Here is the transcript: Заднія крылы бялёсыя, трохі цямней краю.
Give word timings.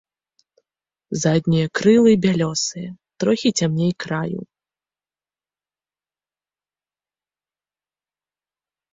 Заднія 1.23 1.65
крылы 1.79 2.11
бялёсыя, 2.23 2.89
трохі 3.23 3.49
цямней 3.51 3.93
краю. 4.05 4.39